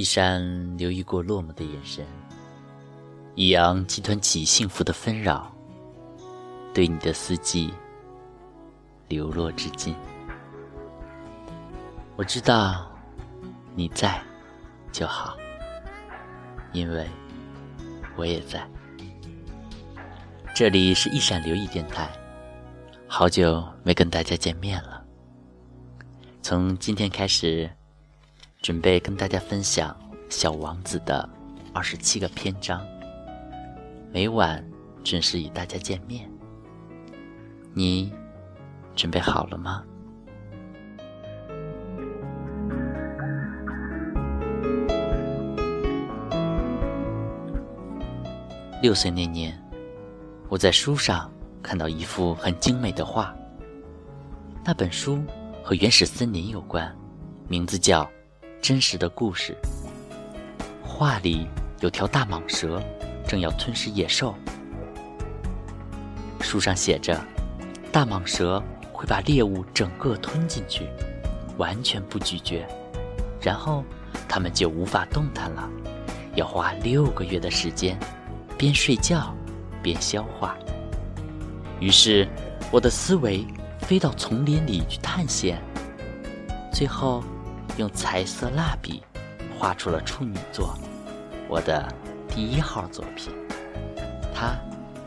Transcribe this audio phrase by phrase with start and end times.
[0.00, 2.06] 一山留意过落寞的眼神，
[3.34, 5.54] 一阳集团起幸福的纷扰，
[6.72, 7.70] 对你的四季
[9.08, 9.94] 流落至今。
[12.16, 12.90] 我知道
[13.74, 14.18] 你在
[14.90, 15.36] 就好，
[16.72, 17.06] 因为
[18.16, 18.66] 我也在。
[20.54, 22.10] 这里是一闪留意电台，
[23.06, 25.04] 好久没跟大家见面了。
[26.40, 27.70] 从今天开始。
[28.62, 29.96] 准备跟大家分享
[30.28, 31.26] 《小王子》的
[31.72, 32.86] 二十七个篇章，
[34.12, 34.62] 每晚
[35.02, 36.30] 准时与大家见面。
[37.72, 38.12] 你
[38.94, 39.82] 准备好了吗？
[48.82, 49.58] 六岁那年，
[50.50, 51.32] 我在书上
[51.62, 53.34] 看到一幅很精美的画。
[54.62, 55.24] 那本书
[55.62, 56.94] 和原始森林有关，
[57.48, 58.06] 名字叫。
[58.60, 59.56] 真实的故事。
[60.84, 61.48] 画里
[61.80, 62.82] 有条大蟒蛇，
[63.26, 64.34] 正要吞噬野兽。
[66.40, 67.18] 书上写着，
[67.90, 70.86] 大蟒蛇会把猎物整个吞进去，
[71.56, 72.66] 完全不咀嚼，
[73.40, 73.82] 然后
[74.28, 75.68] 它们就无法动弹了，
[76.34, 77.98] 要花六个月的时间，
[78.58, 79.34] 边睡觉
[79.82, 80.54] 边消化。
[81.80, 82.28] 于是，
[82.70, 83.46] 我的思维
[83.78, 85.58] 飞到丛林里去探险，
[86.70, 87.24] 最后。
[87.80, 89.02] 用彩色蜡笔
[89.58, 90.78] 画出了处女座，
[91.48, 91.88] 我的
[92.28, 93.32] 第一号作品。
[94.34, 94.54] 它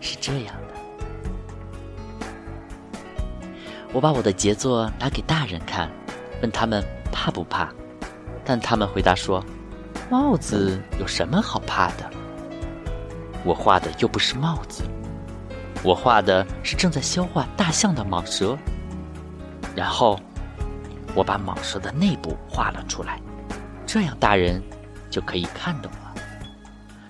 [0.00, 0.74] 是这样的：
[3.92, 5.90] 我把我的杰作拿给大人看，
[6.40, 7.68] 问他们怕不怕，
[8.46, 9.44] 但他们回答说
[10.10, 12.10] ：“帽子有什么好怕的？”
[13.44, 14.84] 我画的又不是帽子，
[15.82, 18.56] 我画的是正在消化大象的蟒蛇。
[19.76, 20.18] 然后。
[21.14, 23.20] 我把蟒蛇的内部画了出来，
[23.86, 24.62] 这样大人
[25.08, 26.14] 就可以看懂了。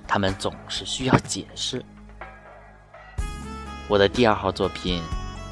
[0.07, 1.83] 他们总是需要解释。
[3.89, 5.03] 我的第二号作品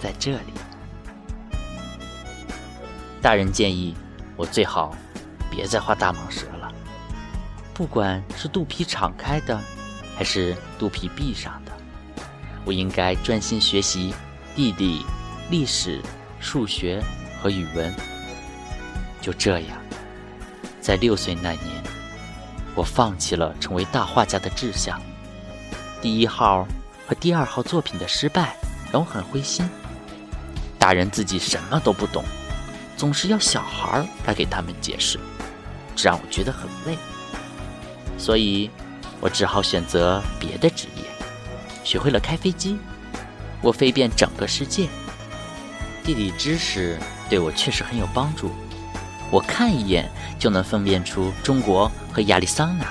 [0.01, 0.53] 在这里。
[3.23, 3.95] 大人建议
[4.37, 4.97] 我最好
[5.51, 6.73] 别再画大蟒蛇了，
[7.73, 9.59] 不管是肚皮敞开的，
[10.17, 11.73] 还是肚皮闭上的，
[12.65, 14.15] 我应该专心学习
[14.55, 15.07] 地理、
[15.51, 16.01] 历史、
[16.41, 17.03] 数学
[17.41, 17.95] 和语文。
[19.23, 19.79] 就这样，
[20.81, 21.83] 在六岁那年，
[22.75, 25.01] 我放弃了成为大画家的志向。
[26.01, 26.67] 第一号
[27.07, 28.57] 和第二号作品的失败
[28.93, 29.65] 让我很灰心。
[30.77, 32.25] 大人自己什么都不懂，
[32.97, 35.21] 总是要小孩来给他们解释，
[35.95, 36.99] 这让我觉得很累。
[38.19, 38.69] 所以，
[39.21, 41.05] 我只好选择别的职业，
[41.85, 42.77] 学会了开飞机。
[43.61, 44.89] 我飞遍整个世界。
[46.03, 46.99] 地理知识
[47.31, 48.51] 对我确实很有帮助。
[49.33, 52.85] 我看一眼就能分辨出中国和亚利桑那。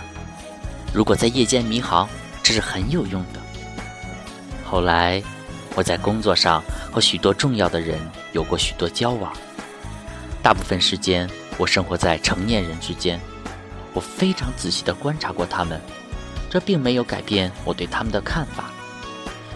[0.91, 2.09] 如果在夜间迷航，
[2.41, 3.39] 这是很有用的。
[4.65, 5.21] 后来，
[5.75, 7.99] 我在工作上和许多重要的人
[8.31, 9.31] 有过许多交往。
[10.41, 13.19] 大部分时间，我生活在成年人之间。
[13.93, 15.79] 我非常仔细地观察过他们，
[16.49, 18.71] 这并没有改变我对他们的看法。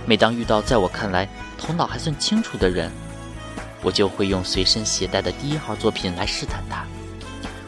[0.05, 2.91] 每当遇到在我看来头脑还算清楚的人，
[3.81, 6.85] 我就会用随身携带的第一号作品来试探他。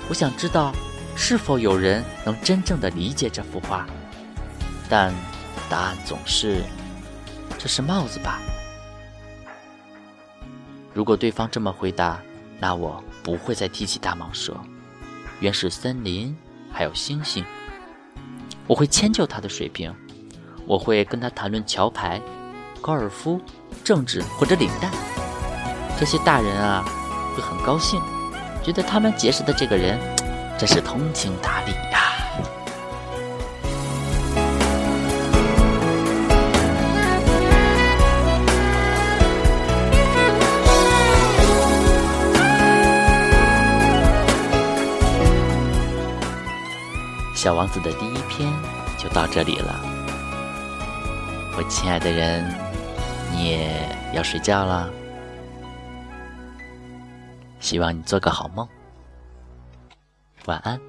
[0.09, 0.73] 我想知道，
[1.15, 3.85] 是否有人能真正的理解这幅画？
[4.89, 5.13] 但
[5.69, 6.63] 答案总是：
[7.57, 8.39] 这是帽子吧？
[10.93, 12.19] 如果对方这么回答，
[12.59, 14.55] 那我不会再提起大蟒蛇、
[15.39, 16.35] 原始森林，
[16.71, 17.45] 还有星星。
[18.65, 19.93] 我会迁就他的水平，
[20.65, 22.21] 我会跟他谈论桥牌、
[22.81, 23.39] 高尔夫、
[23.83, 24.89] 政治或者领带。
[25.99, 26.85] 这些大人啊，
[27.35, 27.99] 会很高兴，
[28.63, 29.99] 觉得他们结识的这个人
[30.57, 32.03] 真是通情达理呀。
[47.35, 48.51] 小王子的第一篇
[48.97, 49.79] 就到这里了，
[51.57, 52.53] 我亲爱的人，
[53.31, 54.89] 你也要睡觉了。
[57.67, 58.65] 希望你做个好梦，
[60.45, 60.79] 晚安。